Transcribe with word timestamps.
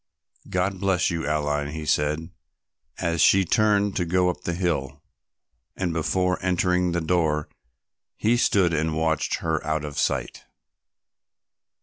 "God 0.49 0.79
bless 0.79 1.11
you, 1.11 1.27
Aline," 1.29 1.73
he 1.75 1.85
said, 1.85 2.31
as 2.97 3.21
she 3.21 3.45
turned 3.45 3.95
to 3.97 4.03
go 4.03 4.31
up 4.31 4.41
the 4.45 4.55
hill, 4.55 5.03
and 5.75 5.93
before 5.93 6.43
entering 6.43 6.91
the 6.91 7.01
door 7.01 7.47
he 8.17 8.35
stood 8.35 8.73
and 8.73 8.97
watched 8.97 9.35
her 9.45 9.63
out 9.63 9.85
of 9.85 9.99
sight. 9.99 10.45